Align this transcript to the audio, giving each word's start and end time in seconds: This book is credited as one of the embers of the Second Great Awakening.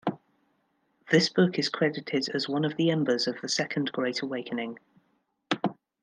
This 1.11 1.29
book 1.29 1.59
is 1.59 1.69
credited 1.69 2.27
as 2.29 2.49
one 2.49 2.65
of 2.65 2.75
the 2.75 2.89
embers 2.89 3.27
of 3.27 3.39
the 3.41 3.47
Second 3.47 3.91
Great 3.91 4.23
Awakening. 4.23 4.79